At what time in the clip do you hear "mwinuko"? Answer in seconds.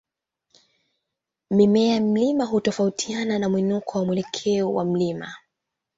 3.49-3.99